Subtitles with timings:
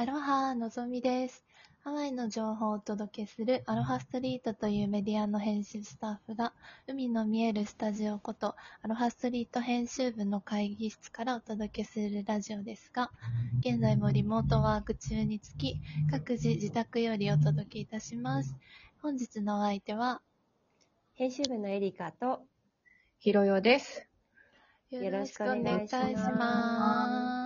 [0.00, 1.44] アロハのぞみです。
[1.80, 6.52] ハワイの情報をお届けするアロハストリートというメディアの編集スタッフが
[6.86, 13.10] 海の見えるスタジオことアロハストリート編集部の会議室からお届けするラジオですが、
[13.58, 15.80] 現在もリモートワーク中につき
[16.12, 18.54] 各自自宅よりお届けいたします。
[19.02, 20.20] 本日のお相手は
[21.14, 22.42] 編集部のエリカと、
[23.18, 24.06] ひろよです。
[24.92, 25.92] よろしくお願いし
[26.38, 27.37] ます。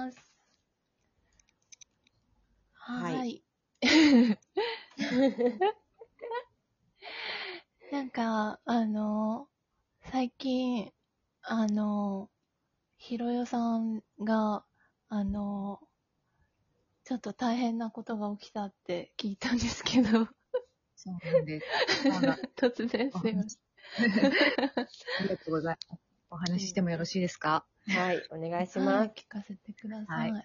[2.85, 3.45] はい。
[7.93, 9.49] なんか、あの、
[10.11, 10.91] 最近、
[11.43, 12.29] あの、
[12.97, 14.65] ひろよさんが、
[15.09, 15.79] あの、
[17.05, 20.27] ちょっと大変なことが起きたって聞いたんですけど、
[20.97, 21.67] そうなんです。
[22.57, 23.61] 突然すいません。
[25.21, 26.03] ありがとうございます。
[26.31, 30.33] お話ししてもよろしいですか、はい、お願いしはまい聞かせてください。
[30.33, 30.45] は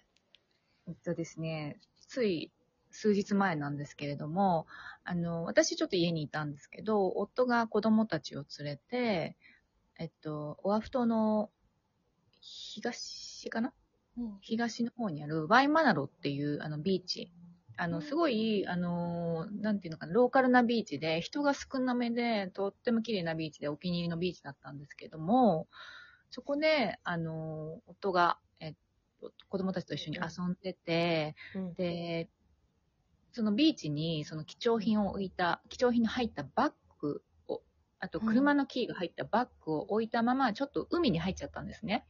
[0.88, 2.52] えっとですね、つい
[2.92, 4.68] 数日前なんですけれども、
[5.04, 9.36] あの、私ちょっと家にいたんですけど、夫が子供たちを連れて、
[10.00, 11.50] えっと、オアフ島の
[12.42, 13.74] 東かな？
[14.18, 14.38] うん。
[14.42, 17.32] 東の方にあるワイマナロっていうあのビーチ。
[17.80, 25.68] あの、すごい、あの、なんていうのかな、ローカルなビーチで、人が少なめで、とっても綺麗なビーチで、お気に入りのビーチだったんですけども、
[26.32, 28.78] そこで、あの、夫が、えっと、
[29.50, 31.74] 子供たちと一緒に遊んでて、うん。
[31.76, 32.30] で、
[33.32, 37.62] そのビーチに、その貴重品を置いた、貴重品の入ったバッグを、
[38.00, 42.06] あと車のキーが入ったバッグを置いたまま、ちょっと海に入っちゃったんですね。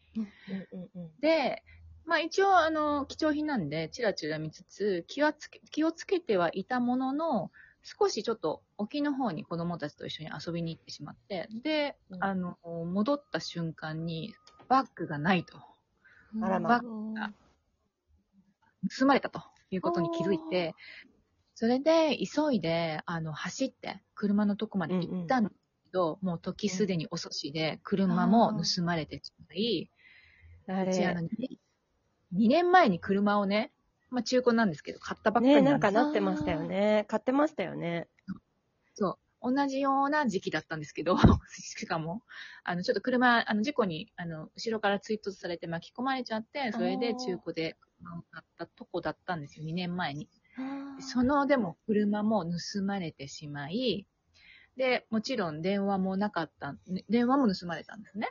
[1.19, 1.63] で、
[2.05, 7.51] まあ一応、あの、貴重品なんで、チラチラ見つつ、気はつけ、気をつけてはいたものの、
[7.83, 12.23] 少しちょっと沖の方に子供たちと一緒に遊びに行ってしまって、で、うん。
[12.23, 14.33] あの、戻った瞬間に、
[14.67, 15.76] バッグがないと。
[16.41, 16.79] あらま。
[16.79, 17.33] うんが
[18.97, 19.41] 盗まれたと。
[19.71, 20.75] いうことに気づいて、
[21.55, 29.89] それで急いで、あの、走って、車のとこまで行ったんですけど、もう時すでに遅しで、車も盗まれてしまい、
[30.67, 30.91] ああのれ、
[32.33, 33.71] 2年前に車をね、
[34.09, 37.05] まあ中古なんですけど、買ったばっかりねなんですなんかなってましたよね。
[37.09, 38.07] 買ってましたよね。
[39.51, 41.15] 同じような時期だったんですけど、
[41.49, 42.23] しかも、
[42.63, 50.29] あの、ちょっと車、あの、事故に、あの、後ろから追突されて巻き込まれちゃって、それで中古で車を買ったとこだったんですよ、2年前に。
[50.99, 54.05] その、でも、車も盗まれてしまい、
[54.75, 58.29] で、もちろん電話もなかった、ね電話も盗まれたんですね。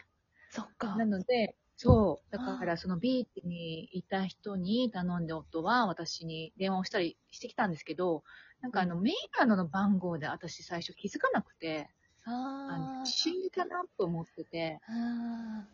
[0.51, 0.97] そっか。
[0.97, 2.33] なので、そう。
[2.33, 8.23] だから、そのビーチにいた人に頼んで夫は私に電話をしたりしてきたんですけど、
[8.61, 11.89] なんかあの、メイラードの番号で私最初気づかなくて、
[12.25, 12.31] あ
[12.71, 15.65] あの、ー不思議かなと思ってて、あ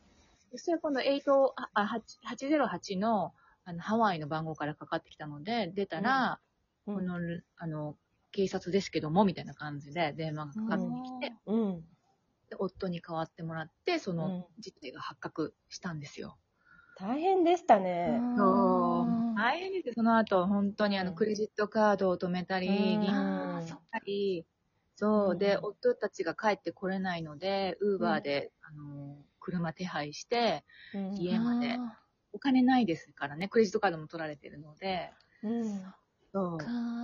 [0.51, 3.33] そしたら今度8、あ、あ8 808の
[3.65, 6.41] あのハワイの番号からかかってきたので、出たら、
[6.87, 7.21] うんこの、
[7.59, 7.97] あの、
[8.33, 10.85] 警察ですけども、みたいな感じで電話がかかって
[11.27, 11.81] きて、うん。
[12.51, 16.37] で夫に代わってもらって、そうのん事態が発覚したんですよ。
[16.97, 18.21] 大変でしたーね。
[18.37, 19.22] そう。
[19.35, 19.93] 大変で。
[19.93, 21.15] その後、本当にあの、うん。
[21.15, 23.01] クレジットカードを止めたり、うん。
[23.01, 24.47] 銀行あーそったり、
[24.97, 25.37] そう。
[25.39, 25.65] で、うん。
[25.65, 31.15] 夫たちが帰ってこれないので、ウーバーで、あの、車手配して、うん。
[31.19, 31.73] 家まで。
[31.73, 31.99] あ
[32.35, 35.13] お金ないですからね、クレジットカードも取られてるので、
[35.43, 35.95] うん。
[36.33, 36.59] そう。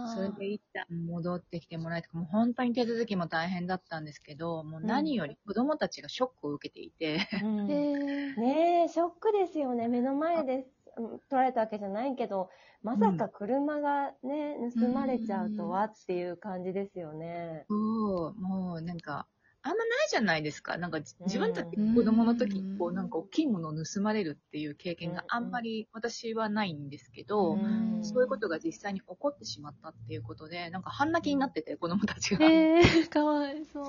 [0.09, 7.71] それで一旦戻ってきてもらえて、もう本当に手続きも大変だったんですけど、もう何より子供たちがショックを受けていて、うん。
[7.71, 8.35] え。
[8.35, 9.89] ーねえ、ショックですよね。
[9.89, 10.67] 目の前でうん
[10.97, 12.51] 取られたわけじゃないけど、
[12.83, 17.65] まさか車がね、盗まれちゃうとはっていう感じですよね。
[17.69, 19.27] そう、もうなんか、
[19.63, 20.79] あんまないじゃないですか。
[20.79, 27.99] なんか自分たち子供の時にこううんなんか大きいものを盗まれるっていう経験があんまり私はないんですけど、ん。
[28.03, 32.47] そういうことが実際に起こってしまったっていうことで、なんか半泣きになってて、子供たちが。
[32.47, 33.85] えー、かわいそう。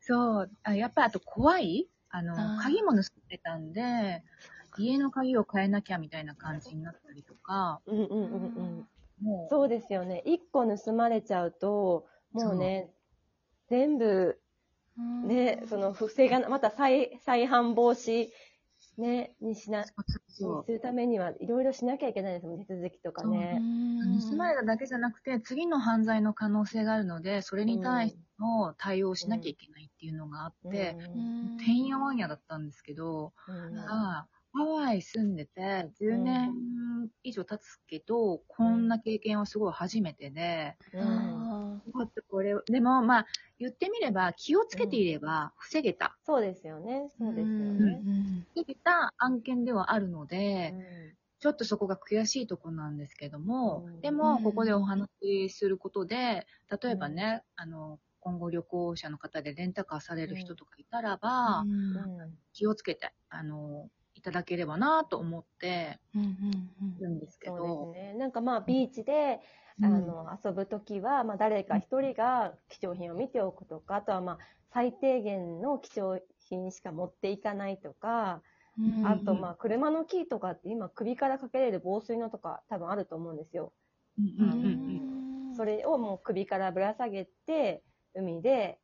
[0.00, 1.88] そう、あやっぱりあと怖い？
[2.10, 4.22] あの鍵も盗んでたんで、
[4.78, 8.88] 家の鍵を変えなきゃみたいな感じになったりとか、うんうんうんうん。
[9.22, 10.22] もう、そうですよね。
[10.24, 12.90] 一個盗まれちゃうと、もうね、
[13.68, 14.40] 全部、
[14.98, 18.28] うんね、その不正が、また再、再犯防止、
[18.98, 19.86] ね、にしな、に
[20.28, 23.60] そうするためにはいろいろしなきゃいけないですもん、手続きとかね。
[24.30, 31.56] 盗まれただけじゃなくて、次の犯罪の可能性があるので、それに対しての対応をしなきゃいけないっていうのがあって、うん。
[31.58, 33.32] てんやわんやだったんですけど、
[34.54, 41.82] ハワイ住んでて10年以上経つけど、こんな経験はすごい初めてで、うん。
[42.28, 43.26] これ、でもまあ、
[43.58, 47.08] 言ってみれば気をつけていれば防げた、そうですよね。
[47.18, 48.00] そうですようん。
[48.00, 48.04] ね。
[48.54, 50.76] 防げた案件ではあるので、
[51.40, 54.00] ちょっとそこが悔しいとこなんですけども、うん。
[54.02, 56.46] でも、ここでお話しすることで、
[56.82, 62.22] 例えばね、あの、今後旅行者の方でレンタカーされる人とかいたらば、うん。
[62.24, 63.90] うん気をつけて、あの、い
[64.24, 65.98] ただければなと思って
[66.98, 68.18] るんですけそうど、ですね。
[68.18, 69.40] なんかまあ、ビーチで、
[69.78, 74.38] うんあの、遊ぶときは、まあ、誰か一人が貴重品を見ておくとか、あとはまあ、
[74.72, 78.42] 最低限の貴重品しか持っていかないとか、
[78.78, 83.72] うんあとまあ、車のキーとかって今首からかけれる防水のとか多分あると思うんですよ。
[84.18, 84.70] うんうんうんう
[85.50, 87.84] んそれをもう首からぶら下げて、
[88.14, 88.80] 海で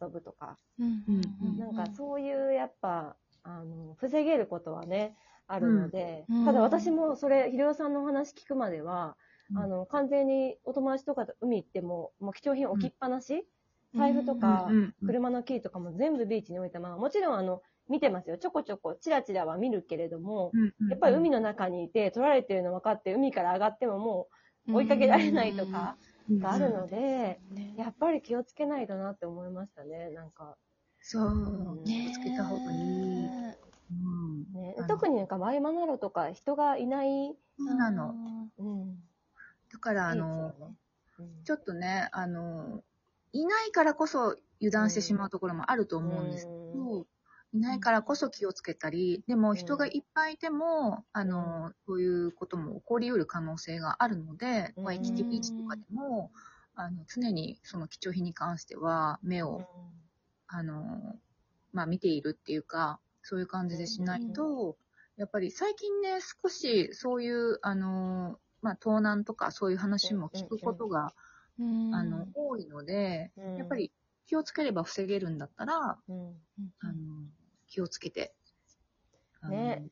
[0.00, 0.56] 遊ぶとか。
[0.78, 3.16] うんうんなんかそういうやっぱ、
[3.50, 5.16] あの、防げることはね、
[5.46, 6.44] あるので、うん。
[6.44, 9.16] ただ私もそれ、ひろよさんのお話聞くまでは、
[9.50, 9.58] うん。
[9.60, 13.48] あの、完全にお友達とかと海行っても、もう貴重品置きっぱなし、
[13.92, 14.02] うん。
[14.02, 18.38] 財布とか車のキーとかも全部ビーチに置いたまま、もちろんあの、見てますよ。
[18.38, 20.56] ちょこちょこ、チラチラは見るけれども、
[20.88, 24.28] やっぱり海の中にいて、取られてるの分かって、海から上がってもも
[24.72, 25.98] う追いかけられないとか
[26.38, 30.58] があるので、ねやっぱり気をつけないとなって思いましたね、なんか。
[31.00, 33.27] そう、気ねをつけた方がいい。
[33.90, 34.52] うん。
[34.52, 38.14] ね特になんかワイマナロとか人がいない、そうなの。
[38.58, 38.96] うん。
[39.72, 40.74] だから、あいいの、ですよね。
[41.18, 41.44] うん。
[41.44, 42.82] ちょっとね、あの、
[43.32, 47.06] いないからこそ油断してしまうところもあると思うんですけど、
[47.52, 54.84] いないからこそ気をつけたり、でも人がいっぱいいても、あの、そういうことも起こりうる可能性があるので、うん。
[54.84, 56.30] ワイキキビーチとかでも、
[56.74, 59.48] あの、常にその貴重品に関しては目うん。
[59.48, 59.68] を、
[60.46, 61.16] あの、
[61.72, 64.78] まあ見ているっていうか、そういう感じでしないと、
[65.18, 71.12] やっぱり最近ね、少しそういう、あの、まあ盗難とかそういう話も聞くことが、
[71.58, 71.94] うん。
[71.94, 73.56] あの、多いので、うん。
[73.58, 73.92] やっぱり
[74.24, 76.36] 気をつければ防げるんだったら、うん。
[76.80, 76.94] あの、
[77.66, 78.32] 気をつけて、
[79.50, 79.82] ね。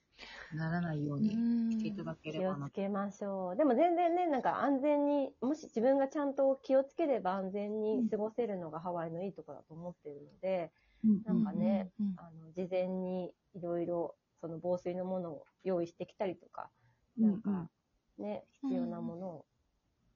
[0.55, 1.33] ならないように
[1.73, 2.67] していただけれ気ばな。
[2.67, 3.56] をつけましょう。
[3.56, 10.86] でも全然ね、なんか安全に、もし自分がちゃんと気をつければ安全に過ごせるのがハワイのいいところだと思ってるので、うん
[11.25, 16.71] なんかね、うんあの、事前にいろいろ、その防水のものを用意してきたりとか、
[17.19, 17.71] うんなんか
[18.19, 19.47] ね、必要なものを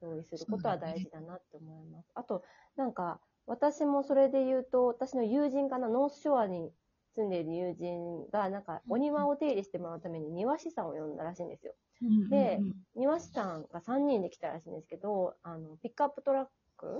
[0.01, 2.09] 用意することは大事だなって思います。
[2.15, 2.43] あと、
[2.75, 6.71] なんか、私もそれで言うと、私の友人かな、ノースショアに
[7.15, 11.75] 住んでいる友人が、なんか、お庭を手入れしてもらうために庭師さんを呼んだらしいんですよ。
[12.01, 12.73] うんでうん。
[12.95, 16.47] 庭師さんが3人で来たらしいんですけど、あの、ピックアップトラッ
[16.77, 16.99] ク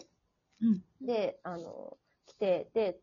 [0.61, 0.81] うん。
[1.01, 2.99] で、あの、来て、で、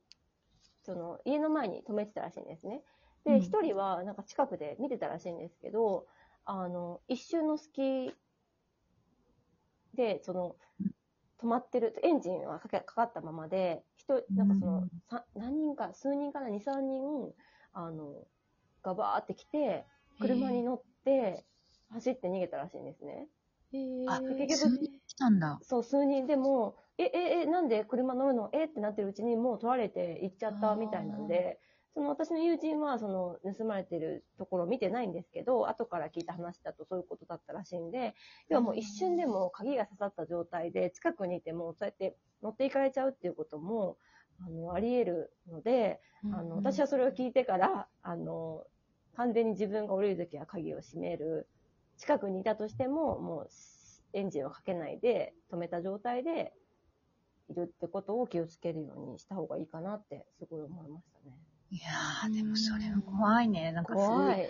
[0.89, 2.83] その、家の前に止めてたらしいんですね。
[3.27, 6.07] で、うん一、人は、なんか近くで見てたらしいんですけど、
[6.47, 8.15] あの、一瞬の隙
[9.93, 10.57] で、その、
[11.43, 17.35] 止まってる、エンジンはかけかかったままで、人、なんかその、うんさ何人か、数人かな、2、3人、
[17.75, 18.27] あの、
[18.83, 19.85] がバーって来て、
[20.19, 21.45] 車に乗って、
[21.91, 23.29] 走って逃げたらしいんですね。
[24.07, 25.59] あ結局数人来たんだ。
[25.63, 28.49] そう、数人でも、え、え、え、なんで車乗るの？
[28.53, 28.65] え？
[28.65, 31.61] ってなってるうちにもう取られて行っちゃったみたいなんで、
[31.95, 38.15] その私の友人はその盗まれてるところを見てないんですけど、後から聞いた話だとそういうことだったらしいんで、
[38.49, 43.99] 要はもう一瞬でも鍵が刺さった状態で近くにいてもそうやって乗っていかれちゃうっていうことも、
[44.41, 46.01] あの、あり得るので、
[46.31, 48.65] あの、私はそれを聞いてから、あの、
[49.15, 51.49] 完全に自分が降りるときは鍵を閉める。
[51.99, 53.49] 近くにいたとしても、もう
[54.15, 56.53] エンジンをかけないで止めた状態で
[57.51, 61.37] いるってことを気をつけるようにした方がいいかなってすごい思いましたね。
[61.71, 63.73] いやー、でもそれは怖いね。
[63.73, 63.95] なんか。
[63.95, 64.49] 怖い。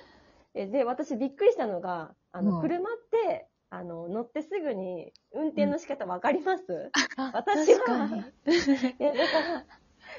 [0.54, 8.20] えで、私びっくりしたのが、あの、うん車って、あの、乗ってすぐに運転の仕方わかります、あ私は確かに
[8.98, 9.66] いや、だから、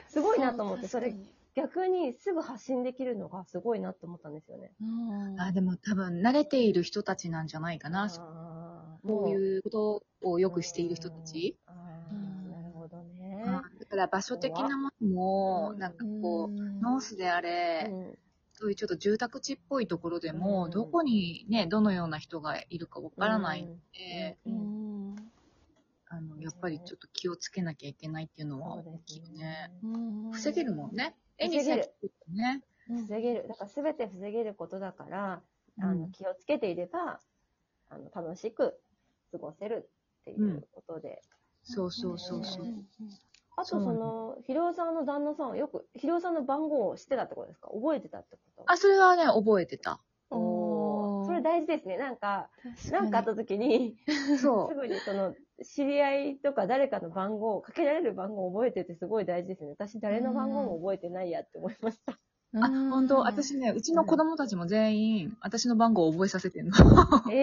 [0.08, 1.16] すごいなと思って、それ
[1.56, 4.72] 逆にすぐ発信できるのがすごいなと思ったんですよね。
[4.82, 8.10] うんあ、でも多分慣れている人たちなんじゃないかな。
[9.04, 11.58] こうもいうことをよくしている人たち。
[11.68, 13.44] なるほどね。
[13.48, 18.18] あだから場所的なものも、うんなんかこう、うんノースであれ、うん
[18.52, 24.38] そういうちょっと住宅地っぽいところでも、うんどこにね、どのような人がいるかわからないので、
[26.10, 29.72] あの、やっぱりちょっと気をつけなきゃいけないっていうのは大きいね
[30.34, 31.16] 防げるもんね。
[31.40, 31.94] 絵防げる
[32.34, 32.64] ね。
[33.08, 33.48] 防げる。
[33.48, 35.42] だから全て防げることだから、
[35.82, 37.20] あの、うん気をつけていれば、
[37.90, 38.80] あの、楽しく
[39.32, 39.90] 過ごせる
[40.22, 41.22] っていうことで。
[41.64, 42.66] そうそうそうそう。
[42.66, 42.86] うん
[43.58, 47.68] あと、その、ひろおさんの旦那さんはよく、ひろおさんの番号を知ってたってことですか？
[47.74, 48.72] 覚えてたってこと？
[48.72, 50.00] あ、それはね、覚えてた。
[51.40, 51.98] れ大事ですね。
[51.98, 52.50] なんか、
[52.92, 53.98] なんかあった時に、
[54.42, 59.70] そすぐにその、知り合いとか誰かの番号、かけられる番号を覚えててすごい大事ですね。
[59.70, 62.14] 私誰の番号も覚えてないやって思いました。
[62.56, 66.76] あ、うん本当私ね、うちの子供たちも全員、私の番号を覚えさせてんの。
[67.32, 67.38] えー、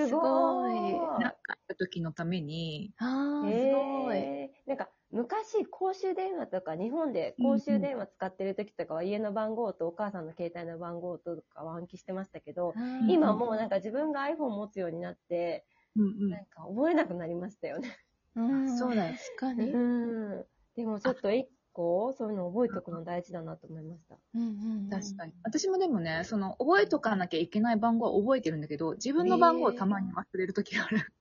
[0.00, 0.92] えーすごい。
[0.92, 4.16] なんかあった時のために、ああ、すごい。
[4.16, 15.64] えーなんか昔公衆電話とか日本で公衆電話使ってる時とかは家の番号とお母さんの携帯の番号とかは暗記してましたけど、うん今もうなんか自分が iPhone 持つようになって、
[15.96, 16.04] な
[16.42, 17.96] んか覚えなくなりましたよね。
[18.36, 19.70] うん、そうだよ確かに。
[19.70, 20.44] うん。
[20.76, 24.16] でもちょっと一個そういうの覚えておくの大事だなと思いました。
[24.34, 24.48] うんうん
[24.84, 25.32] うん確かに。
[25.42, 31.12] 私もでもね、その、覚えとかなきゃいけない番号は覚えてるんだけど、自分の番号をたまに忘れる時がある。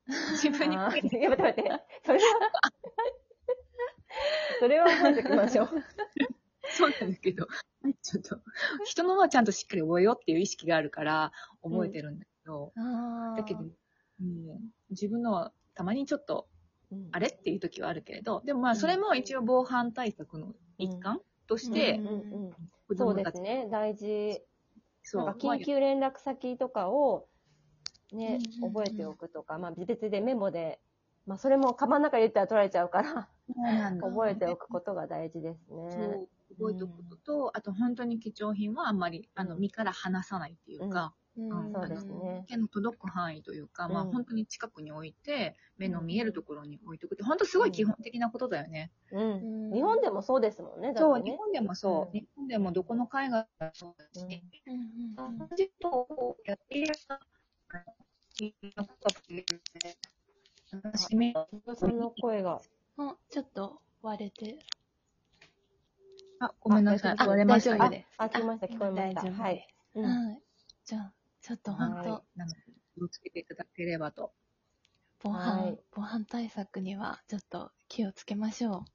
[0.41, 1.63] 自分にや、待って待って。
[2.05, 2.23] それは、
[4.59, 5.69] それは覚えておきましょう。
[6.71, 7.47] そうなんだけど、
[8.01, 8.39] ちょっと、
[8.85, 11.31] 人のはちゃんとしっかり覚えようっていう意識があるから、
[11.63, 13.37] 覚えてるんだけど、あー。
[13.37, 16.47] だけど、うん、自分のはたまにちょっと、
[17.11, 21.99] あれっていう時はあるけれど、でもまあ、それも一応防犯対策の一環として
[22.95, 24.41] そうですね、大事。
[25.03, 25.25] そう。
[25.25, 27.27] なんか緊急連絡先とかを、
[28.11, 30.79] ねうんうんうん、覚えておくとか、まあ別でメモで、
[31.29, 33.29] まあそれもカバンの中に入れたら取られちゃうから、
[34.01, 35.91] 覚えておくことが大事ですね。
[35.91, 41.71] そう覚えておくことと、あと本当に貴重品はあんまり、あの、身から離さないっていうか、うん。
[41.71, 42.45] そうですね。
[42.47, 44.11] 手の届く範囲というか、まあうん。
[44.11, 48.91] 本当に近くに置いて、目の見えるところに置いておくって、本当すごい基本的なことだよね。
[49.11, 49.71] うん。
[49.71, 51.23] 日本でもそうですもんね、だそう。
[51.23, 52.19] 日本でもそう、うん。
[52.19, 54.73] 日本でもどこの海外もそうだし、うん。
[54.73, 54.89] うんうん
[55.49, 56.85] 同じことをやってい
[60.77, 62.61] が、いろんの声が。
[62.97, 64.59] あ、ちょっと割れて。
[66.39, 69.21] あ、ごめんなさい、あ割れましたよ大丈夫ですあ、聞きました、聞こえました。
[69.21, 69.67] 大丈夫ですはい。
[69.95, 70.41] うんはい。
[70.85, 72.57] じゃあ、ちょっと本当、はなので、
[72.95, 74.31] 気をつけていただければと。
[75.21, 78.85] 防犯、はい防犯対策にはちょっと気をつけましょ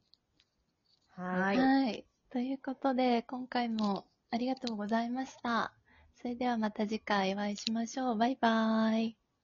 [1.16, 1.20] う。
[1.20, 1.28] は。
[1.28, 2.06] はいいはい。
[2.30, 5.72] ということで、今回もありがとうございました。
[6.16, 8.16] それではまた次回お会いしましょう。
[8.16, 9.23] バイバーイ。